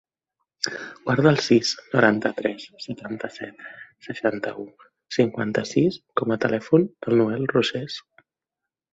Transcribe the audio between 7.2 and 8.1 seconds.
Noel Roces.